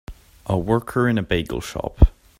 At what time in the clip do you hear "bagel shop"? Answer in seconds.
1.21-2.07